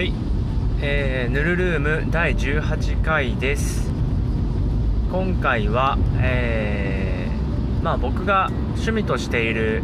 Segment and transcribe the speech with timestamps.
[0.00, 0.14] はい、
[0.80, 3.90] えー、ヌルルーム第18回です。
[5.12, 9.82] 今回は、えーまあ、僕が趣味としている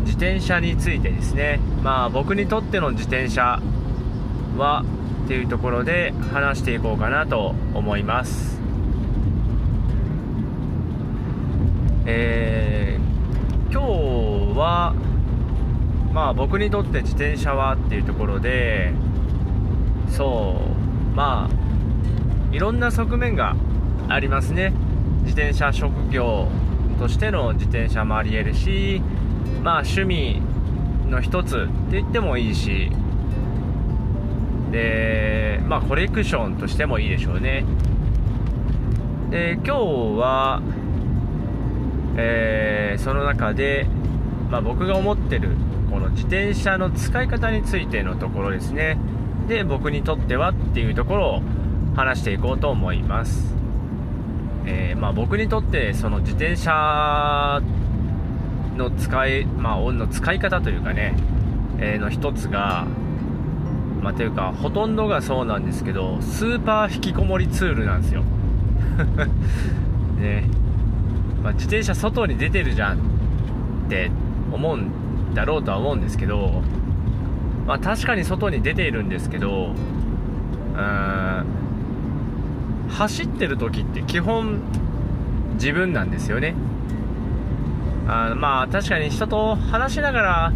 [0.00, 3.62] 自転車についてですね、まあ、僕にとっての自転車
[4.56, 4.84] は
[5.26, 8.60] っていうところで話していこうかなと思います。
[12.06, 13.82] えー、今
[14.52, 14.94] 日は
[16.12, 18.92] まあ僕にとって自転車はっていうところで
[20.10, 20.60] そ
[21.12, 23.56] うまあいろんな側面が
[24.08, 24.72] ありますね。
[25.22, 26.48] 自転車職業
[26.98, 29.02] としての自転車もありえるし
[29.62, 30.40] まあ趣味
[31.08, 32.90] の一つって言ってもいいし。
[34.70, 37.64] でまあコレクションとしてもいいでしょうね。
[39.30, 39.70] で今日
[40.18, 40.62] は
[42.20, 43.86] えー、その中で、
[44.50, 45.50] まあ、僕が思ってる
[45.88, 48.98] この自転車の使い方についてのところですね。
[49.48, 51.42] で僕にとってはっていうところを
[51.96, 53.54] 話していこうと思います、
[54.66, 57.60] えー、まあ、僕にとってその自転車
[58.76, 61.16] の使い、まあ、の使い方というかね、
[61.78, 62.86] えー、の一つが
[64.02, 68.22] まあ、というかほとんどがそうなんですけどスーパー引きこもりツールなんですよ。
[70.20, 70.44] ね。
[71.42, 72.98] まあ、自転車外に出てるじゃんっ
[73.88, 74.10] て
[74.52, 76.62] 思うんだろうとは思うんですけど、
[77.68, 79.74] まあ、確かに外に出ているんですけど
[82.88, 84.60] 走ってる時って基本
[85.54, 86.54] 自分なんですよね。
[88.08, 90.52] あまあ確かに人と話しながら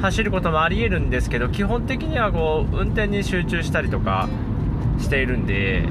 [0.00, 4.30] 走ることもありえるんですけど基本的にはこう運転に集中したりとか
[4.98, 5.86] しているんで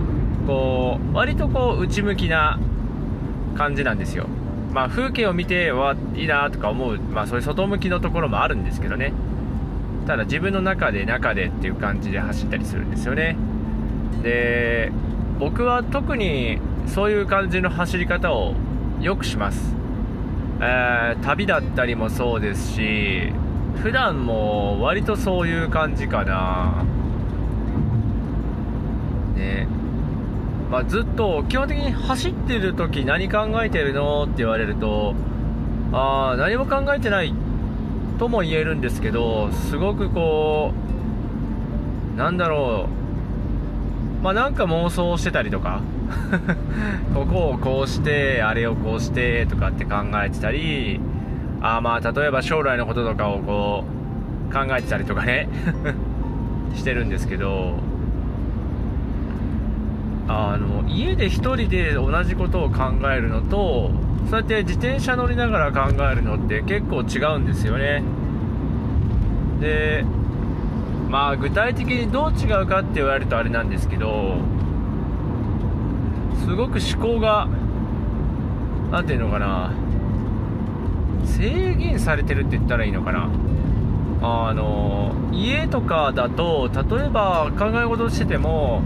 [0.48, 2.60] こう割とこう内向きな
[3.56, 4.28] 感じなんですよ。
[4.72, 9.14] まあ風景を見てはいいなとか思う、まあ、そういう外向きのところもあるんですけどね。
[10.06, 13.36] ただ自分の中で中でっていう感じで走ったりするんですよね。
[14.22, 14.92] で
[15.40, 18.54] 僕は特にそういう感じの走り方を
[19.02, 19.76] よくします、
[20.62, 23.34] えー、旅だったりもそうですし
[23.82, 26.86] 普段も割とそういう感じかな。
[29.36, 29.68] ね。
[30.72, 35.14] まあ、ずっと基本的に走ってる時何考えてるのって言われると
[35.92, 37.34] ああ何も考えてない
[38.24, 40.72] とも言えるんですけどすごくこ
[42.16, 42.88] うなんだろ
[44.22, 44.24] う。
[44.24, 45.82] まあなんか妄想してたりとか
[47.14, 51.02] ここをこうしてあれをこうしてとかって考えてたり
[51.62, 53.84] あまあ例えば将来のこととかをこ
[54.50, 55.50] う考えてたりとかね
[56.76, 57.74] してるんですけど
[60.30, 63.92] あの家で1人で同じことを考えるのと
[64.30, 68.04] そうやって自転車乗りながら考えるのって結構違うんですよね。
[69.60, 70.04] で
[71.10, 74.38] まあ具体的にどう違うかって言われるとあれなんですけど
[76.46, 77.48] すごく思考が
[78.92, 79.72] 何ていうのかな。
[81.26, 83.30] 制限されてるって言ったらいいのかな。
[84.22, 88.82] あの家とかだと例えば考え事してても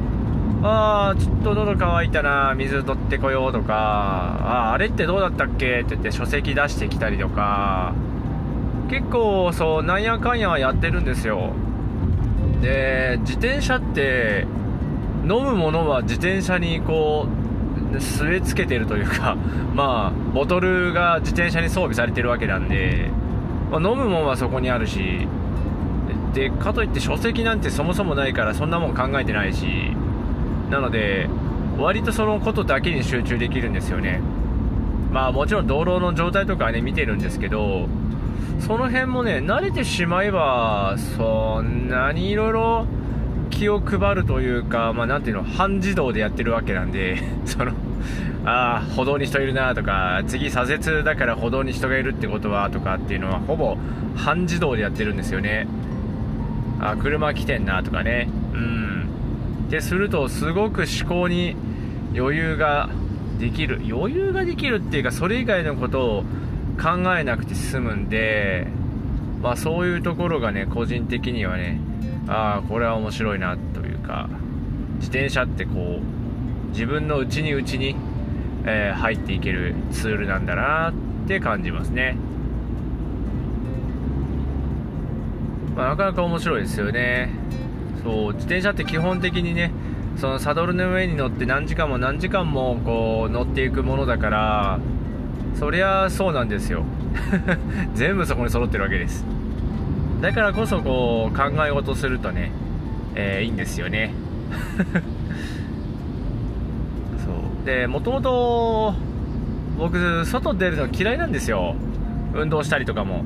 [0.63, 3.73] あーちょっと喉乾いたな水取ってこようとか。
[3.73, 7.93] ああれってどうだったっけって言って書籍出してきたりとか。
[8.89, 11.53] 結構そうなんやかんややってるんですよ。
[12.61, 14.47] で自転車って
[15.23, 17.27] 飲むものは自転車にこ
[17.93, 19.35] う据え付けてるというか。
[19.75, 23.11] まあボトルが自転車に装備されてるわけなんで、
[23.71, 25.27] まあ、飲むもんはそこにあるし。
[26.33, 29.91] でかといって書籍なんてそもそもないからそんなもん考えてないし。
[30.69, 31.29] なので
[31.77, 34.21] 割とそのことだけに集中できるんですよね。
[35.11, 37.87] まあもちろん道路の状態とかはね見てるんですけど
[38.59, 42.85] その辺もね慣れてしまえばそんなにいろいろ
[43.49, 47.71] 気を配るというかまあ何ていうの半自動でやってるわけなんで その
[48.45, 53.77] ああ歩道に人いるなとか次左折だから歩道に人がいるってことはとかっていうのはほぼ
[54.15, 55.67] 半自動でやってるんですよね。
[56.79, 58.29] あ車来てんなとかね。
[58.53, 58.86] うん。
[59.69, 61.55] でするとすごく思考に
[62.15, 62.89] 余裕が
[63.39, 63.81] できる。
[63.87, 66.23] 余裕ができるっていうかそれ以外のことを
[66.77, 68.67] 考えなくて済むんで
[69.41, 71.79] まあそういうところがね個人的にはね
[72.27, 74.29] ああこれは面白いなというか
[74.99, 77.95] 自転車ってこう自分の内に内に、
[78.65, 82.15] えー、入っていけるツールなんだなって感じますね、
[85.75, 87.31] まあ、なかなか面白いですよね。
[88.03, 89.71] そう自転車って基本的にね
[90.17, 94.79] そのサドルの上に乗って何時間も何時間もこう乗っていくものだから
[95.55, 96.83] そりゃそうなんですよ。
[97.95, 99.25] 全部そこに揃ってるわけです。
[100.21, 102.51] だからこそこう考え事するとね、
[103.15, 104.13] えー、いいんですよね。
[107.25, 107.31] そ
[107.63, 107.65] う。
[107.65, 108.93] でもともと
[109.77, 111.75] 僕外出るの嫌いなんですよ。
[112.35, 113.23] 運動したりとかも。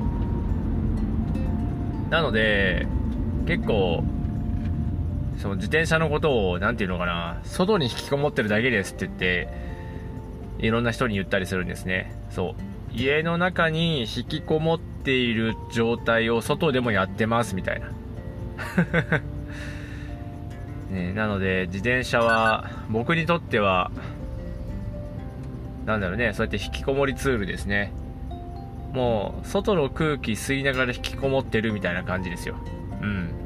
[2.08, 2.86] なので
[3.46, 4.04] 結構
[5.42, 9.48] その自転車のことを何て言うのかな外に引きこもってるだけですって言って
[10.58, 12.14] いろんな人に言ったりするんですね。
[12.30, 12.54] そう。
[12.94, 17.88] 家の中に引きこもっている状態を外でもやってますみたいな。
[20.94, 23.90] ね、なので自転車は僕にとっては
[25.86, 27.92] なんだろうねそうやって引きこもりツールですね。
[28.92, 32.54] もう外の空気吸いながら引きこもってるみたいな感じですよ。
[33.00, 33.41] うん。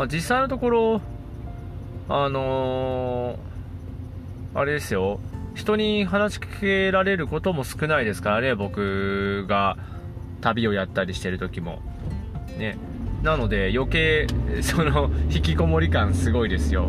[0.00, 1.00] まあ実際のところ
[2.08, 5.20] あのー、あれですよ。
[5.54, 9.76] 人に話しかけられることも少ないですからね僕が
[10.40, 11.82] 旅をやったりしてる時も。
[12.56, 12.78] ね。
[13.22, 14.26] なので余計
[14.64, 16.88] その引きこもり感すごいですよ。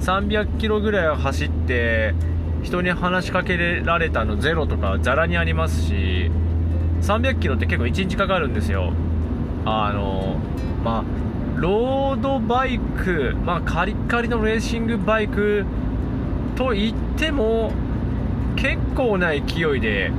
[0.00, 2.14] 300キロぐらい走って
[2.62, 6.30] 人に話しかけられたのゼロとかざらにありますし
[7.00, 8.92] 300キロって結構1日かかるんですよ。
[9.64, 10.36] あの
[10.82, 11.04] まあ
[11.56, 15.66] ロードバイク、まあ、カリカリのレーシングバイク
[16.56, 17.72] と言っても
[18.56, 20.10] 結構な勢いで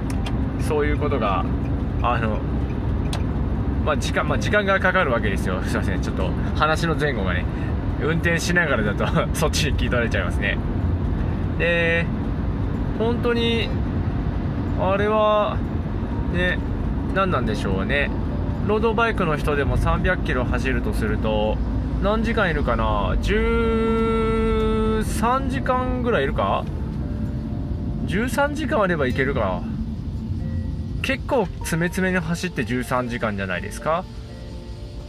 [0.60, 1.44] そういうことが
[2.04, 2.40] あの
[3.84, 5.62] まあ、時間、まあ、時間がかかるわけですよ。
[5.66, 6.02] すいません。
[6.02, 7.44] ちょっと話の前後がね、
[8.02, 10.58] 運転しながらだと そっちに聞い取られちゃいますね。
[11.58, 12.06] で、
[13.00, 13.70] 本当に、
[14.80, 15.58] あれは、
[16.34, 16.60] ね、
[17.14, 18.10] 何なんでしょうね。
[18.68, 21.58] ロードバイクの人でも300キロ走るとすると、
[22.02, 26.64] 何時間いるかな ?13 時間ぐらいいるか
[28.06, 29.62] ?13 時間あればいけるか？
[31.02, 34.04] 結構詰め詰めに走って13時間じゃないですか？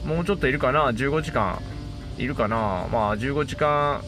[0.06, 1.60] もうちょっといるかな？15時間
[2.18, 2.86] いるかな？
[2.90, 4.02] まあ15時間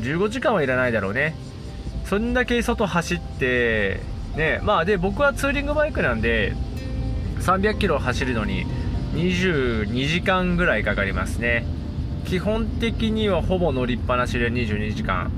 [0.00, 1.34] 15時間はいらないだろうね
[2.04, 4.00] そんだけ外走って
[4.36, 6.54] ねまあで僕はツーリングバイクなんで
[7.42, 8.66] 300キロ走るのに
[9.14, 11.66] 22時間ぐらいかかりますね。
[12.24, 15.30] 基本的にはほぼ乗りっぱなしで22時間、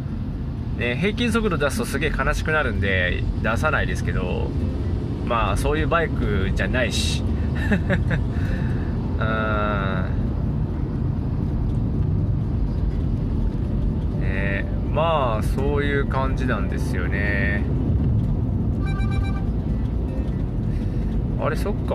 [0.77, 4.51] ね、平均速度出すとすげえ悲しくなるんで出さないですけど
[5.25, 7.23] まあそういうバイクじゃないし。
[9.17, 9.81] うん
[14.21, 17.65] ねまあそういう感じなんですよね。
[21.41, 21.95] あれそっか。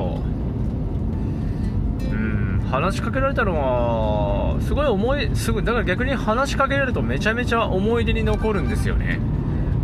[2.12, 9.20] うん話しかけられたのはすごい思いすぐだから逆に話しかけられるとめちゃめちゃ思い出に残るんですよね。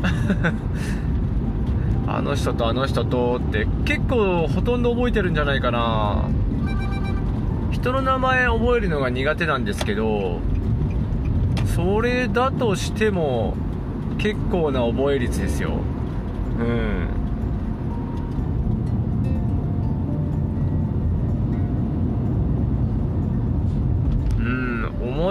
[2.08, 6.26] あの人とあの人とって結構ほとんど覚えてるんじゃないかな。
[7.72, 10.40] 人の名前覚えるのが苦手なんですけど
[11.76, 13.56] それだとしても
[14.18, 15.72] 結構な覚え率ですよ。
[16.60, 17.25] うん。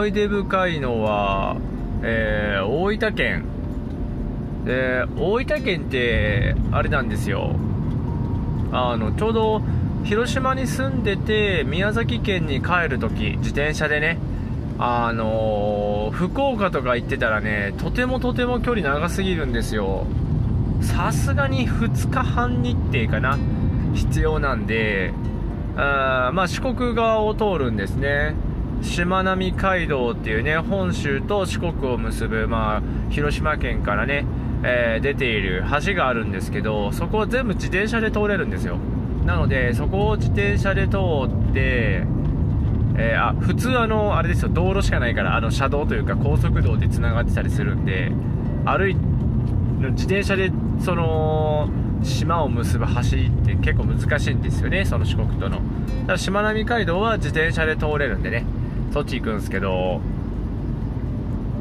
[0.05, 1.57] 思い出深いのは、
[2.03, 3.45] えー、大分県。
[4.67, 7.57] で大分県ってあれなんですよ。
[8.71, 9.63] あのちょうど
[10.05, 14.19] 広島に住んでて宮崎県に帰るとき自転車でね
[14.79, 20.07] あの福岡とか行ってたらねとてもとても距離長すぎるんですよ。
[20.83, 23.39] さすがに2日半日程かな
[23.95, 25.15] 必要なんで
[25.79, 28.35] あまあ四国側を通るんですね。
[28.85, 34.25] しまなみ海道っていうね本州と四国を結ぶ、まあ、広島県からね
[34.67, 38.79] えー、出ている橋があるんですけどそこを全部自転車で通れるんですよ。
[39.27, 42.03] なのでそこを自転車で通って
[42.97, 48.13] えー、あ普通あのあれですよ道路しかないからあの車道というか高速道でつながってたりするんで
[48.65, 51.69] 歩い自転車でその
[52.05, 53.03] 島を結ぶ橋っ
[53.45, 55.61] て結構難しいんですよねその四国との。
[56.07, 58.45] だしまなみ海道は自転車で通れるんでね。
[58.93, 60.01] そっち行くんですけど。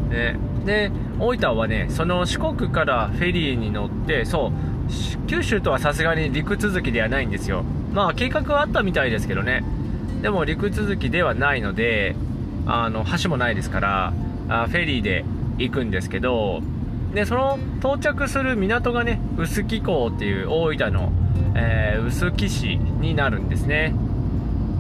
[0.09, 7.63] ねで大分はねその四国からフェリーに乗ってそう九州とはさすがに陸続きではないんですよ。
[7.93, 9.63] まあ計画はあったみたいですけどね。
[10.21, 12.15] でも陸続きではないので
[12.65, 14.13] あの橋もないですから
[14.47, 15.25] あフェリーで
[15.57, 16.61] 行くんですけど。
[17.13, 21.11] でその到着する港がね臼杵港っていう大分の、
[21.53, 23.93] えー、臼杵市になるんですね。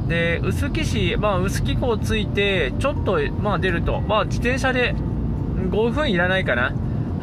[0.07, 6.73] で臼杵市、まあ、臼杵港着いてちょっと、まあ、出ると、まあ、自転車で5分いらないかな。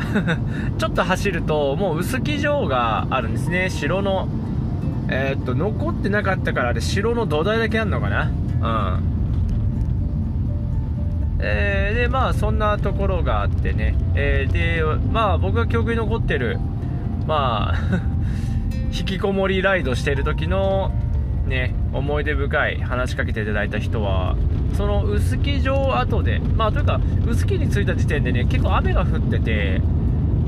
[0.78, 3.68] ちょっと走るともう臼杵城があるんですね。
[3.70, 4.28] 城の
[5.12, 8.30] えー、っと残ってなかったからあれ城の土台だけあんのかな。
[11.42, 16.58] えー、でまあそんなところがあってね、えー、でまあ僕が記憶に残ってる
[17.26, 17.75] まあ
[18.92, 20.92] 引きこもりライドしてる時の
[21.50, 24.37] ね思い出深い話しかけていただいた人は
[24.75, 29.83] その臼杵城跡でまあというか臼杵に着いた時点でね結構雨が降ってて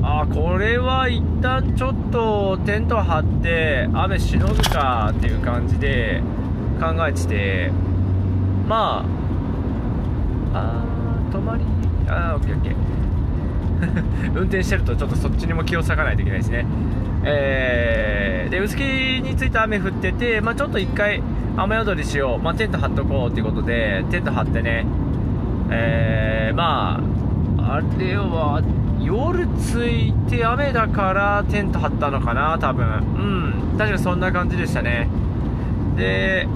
[0.02, 6.22] あこれは一旦ちょっとテント張って雨しのぐかっていう感じで
[6.80, 7.70] 考えてて
[8.66, 9.04] ま
[10.54, 11.64] ああー泊まり
[12.08, 13.01] あーオッケーオッケー。
[14.34, 16.66] 運転してるとちょっとそっちにも気を割かないといけないですね。
[17.24, 21.22] えー、で臼杵に着いた雨降ってて、まあ、ちょっと一回
[21.56, 24.86] 雨宿りしよう、まあ、テント張っとこうっていうことでテント張ってね。
[25.70, 27.00] えー、ま
[27.58, 28.62] ああれは
[29.00, 32.86] 夜着いて雨だからテント張ったのかな多分。
[32.86, 32.88] う
[33.74, 33.78] ん。
[33.78, 35.08] 確かにそんな感じでしたね。
[35.96, 36.46] で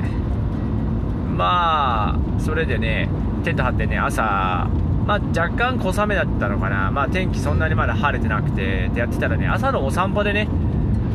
[1.36, 3.08] まあそれでね
[3.44, 4.68] テント張ってね朝
[5.06, 8.88] まあ、若干小雨だったのかな、まあ、天気そんなにまだ晴れてなくて。
[8.88, 10.48] でやってたらね朝のお散歩でね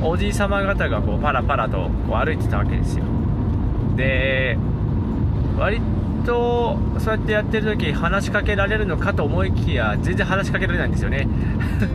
[0.03, 3.03] おじい様方がこうパラパラとこう歩いてたわけですよ。
[3.95, 4.57] で
[5.57, 5.81] 割
[6.25, 11.27] とそうやってやってる時話しかけられるのかと思いきや全然話しかけられないんですよね。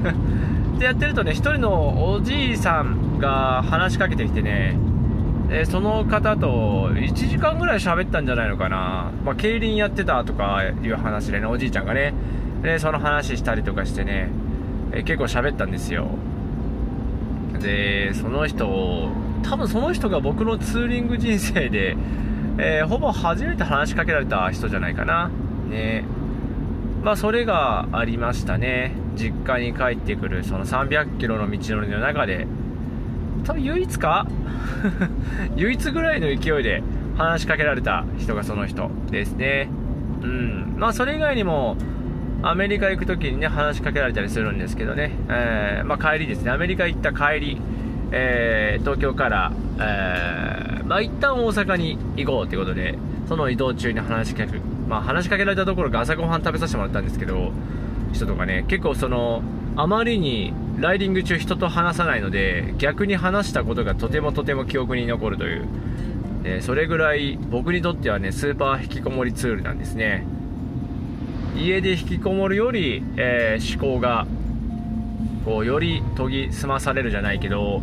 [0.79, 4.77] でやってるとね1人のおじいさんが話しかけてきてね
[5.49, 12.15] でその方と1時間ぐらい喋ったんじゃないのかな、まあ、競輪やってたとかいう話でねおじいちゃんがね。
[12.63, 14.29] でその話したりとかしてね。
[14.93, 16.09] え結構喋ったんですよ。
[17.61, 19.11] でその人
[19.43, 21.97] 多分その人が僕のツーリング人生で、
[22.59, 25.31] えー、ほぼ初めて話しかけられた人じゃないかな。
[25.69, 26.05] ね。
[27.03, 28.95] まあそれがありましたね。
[29.17, 32.47] 実家に帰ってくるその300キロの道のりの中で
[33.45, 34.27] 多分唯一か？
[35.57, 36.83] 唯一ぐらいの勢いで
[37.17, 39.69] 話しかけられた人がその人ですね。
[40.23, 40.75] うん。
[40.77, 41.77] まあ、それ以外にも、
[42.43, 45.13] アメリカ行く時にね、話しかけられたりするんですけどね。
[45.29, 46.51] えー、まあ、帰りですね。
[46.51, 47.61] アメリカ行った帰り、
[48.13, 54.59] えー、東京から、えー、まあ、一旦大阪に行こうということで、その移動中に話しかけ。
[54.89, 57.51] まあ、話しかけられたところが朝ごはん食べさせてもらったんですけど、
[58.13, 59.43] 人とかね、結構その、
[59.77, 65.67] あまりにライディング中人と話さないので逆に話したことがとてもとても記憶に残るという、
[66.45, 70.27] えそれぐらい僕にとってはねスーパー引きこもりツールなんですね。
[71.57, 74.27] 家で引きこもるより、えー、思考が
[75.45, 77.81] こうより研ぎ澄まされるじゃないけど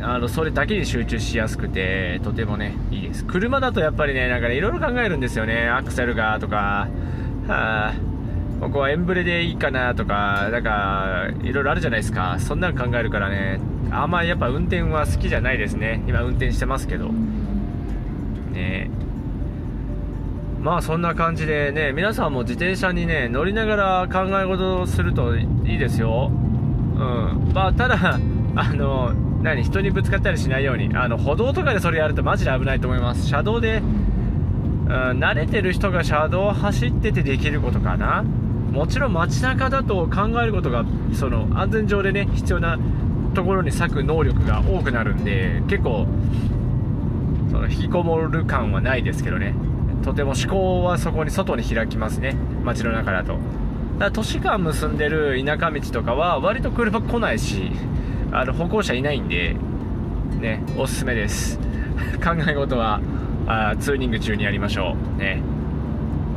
[0.00, 3.24] あのそれだけに集中しやすくてとてもねいいです。
[3.24, 5.68] 車だとやっぱりねなんかねいろいろ考えるんですよね。
[5.68, 6.88] アクセルがとか
[7.46, 8.13] はあ。
[8.60, 12.36] ここはエンブレでいいかなとか、なんか、いろいろあるじゃないですか。
[12.38, 16.02] そんなの考えるからね、あんまりやっぱ運転は好きじゃないですね。
[16.06, 17.10] 今運転してますけど。
[18.52, 18.90] ね
[20.60, 26.30] まあそんな感じでね、皆さんも自転車にね、乗りながら考え事をするといいですよ。
[26.32, 27.52] うん。
[27.52, 27.98] まあただ、
[28.56, 33.28] あの、何、人にぶつかったりしないように、あの、歩道とかでそれやるとマジで危ないと思います。
[33.28, 33.82] 車道で、
[34.86, 38.24] うん、慣れてる人が車道を走っててできることかな。
[38.74, 42.76] もちろん街中だと考えることがその安全上でね必要な
[43.32, 46.08] ところに割く能力が多くなるんで結構
[47.52, 49.54] その引きこもる感はないですけどね。
[50.02, 52.34] とても思考はそこに外に開きますね。
[52.64, 53.34] 街の中だと。
[53.34, 53.40] だか
[54.06, 57.70] ら都市間結んでる田舎道とかは割と車来ないし
[58.32, 59.54] あの歩行者いないんで
[60.40, 61.60] ねおすすめです。
[62.24, 63.00] 考え事は
[63.46, 65.20] あツーリング中にやりましょう。
[65.20, 65.53] ね。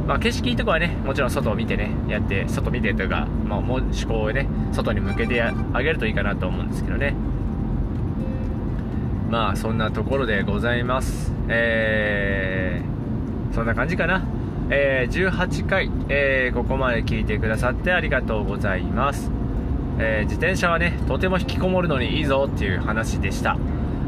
[0.07, 7.13] まあ、景色いいとこはね、もちろん外を見てね、やって、外見てというか、まあ、もう思考をね、外に向けてあげるといいかなと思うんですけどね。
[9.29, 11.33] まあ、そんなところでございます。
[11.49, 14.23] えー、そんな感じかな。
[14.69, 19.29] えー、18回、えー、ここまで聞いてくださってありがとうございます。
[19.99, 23.57] えー、自転車はね、とても引きこもるのにいいぞっていう話でした。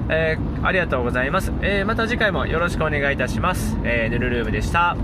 [0.09, 1.51] えー、ありがとうございます。
[1.61, 3.77] えー、また次回もよろしくお願いいたします。
[3.83, 4.95] えー、ヌルルームでした。